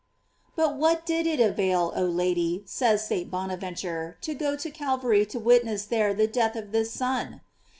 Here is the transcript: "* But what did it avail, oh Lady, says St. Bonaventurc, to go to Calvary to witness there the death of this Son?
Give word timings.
"* 0.31 0.55
But 0.55 0.77
what 0.77 1.05
did 1.05 1.27
it 1.27 1.39
avail, 1.39 1.93
oh 1.95 2.05
Lady, 2.05 2.63
says 2.65 3.05
St. 3.05 3.29
Bonaventurc, 3.29 4.19
to 4.21 4.33
go 4.33 4.55
to 4.55 4.71
Calvary 4.71 5.27
to 5.27 5.37
witness 5.37 5.85
there 5.85 6.11
the 6.11 6.25
death 6.25 6.55
of 6.55 6.71
this 6.71 6.89
Son? 6.89 7.41